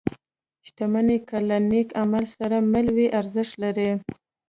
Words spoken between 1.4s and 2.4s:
له نېک عمل